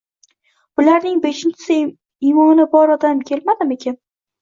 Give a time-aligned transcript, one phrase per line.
[0.81, 1.79] Bularning beshinchisi
[2.33, 4.05] imoni bor odam kelmadimikin?